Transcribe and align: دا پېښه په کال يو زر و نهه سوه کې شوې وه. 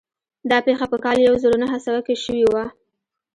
دا 0.49 0.57
پېښه 0.65 0.85
په 0.91 0.97
کال 1.03 1.17
يو 1.27 1.33
زر 1.41 1.51
و 1.53 1.61
نهه 1.63 1.79
سوه 1.85 1.99
کې 2.05 2.15
شوې 2.23 2.45
وه. 2.53 2.65